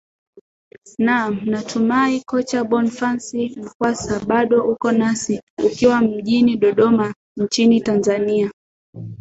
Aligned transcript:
naam 0.97 1.41
natumai 1.51 2.15
kocha 2.29 2.59
bonface 2.69 3.41
mkwasa 3.63 4.19
bado 4.19 4.65
uko 4.71 4.91
nasi 4.91 5.41
ukiwa 5.65 6.01
mjini 6.01 6.57
dodoma 6.57 7.13
nchini 7.37 7.81
tanzania 7.81 8.51